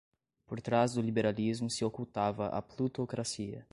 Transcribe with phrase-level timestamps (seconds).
[0.47, 3.67] por trás do liberalismo se ocultava a plutocracia